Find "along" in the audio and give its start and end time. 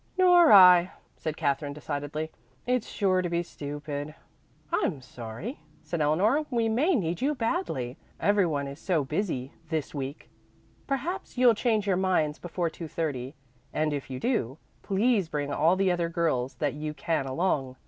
17.27-17.75